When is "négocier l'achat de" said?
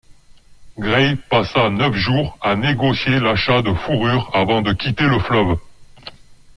2.55-3.71